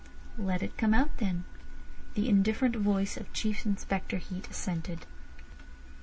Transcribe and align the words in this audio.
"Let 0.39 0.63
it 0.63 0.79
come 0.79 0.95
out, 0.95 1.15
then," 1.17 1.43
the 2.15 2.27
indifferent 2.27 2.75
voice 2.75 3.17
of 3.17 3.31
Chief 3.33 3.67
Inspector 3.67 4.17
Heat 4.17 4.47
assented. 4.49 5.05